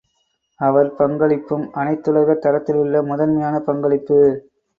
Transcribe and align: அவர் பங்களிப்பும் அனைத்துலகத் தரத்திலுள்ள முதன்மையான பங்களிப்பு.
அவர் 0.59 0.95
பங்களிப்பும் 0.99 1.65
அனைத்துலகத் 1.73 2.41
தரத்திலுள்ள 2.41 3.03
முதன்மையான 3.03 3.59
பங்களிப்பு. 3.59 4.19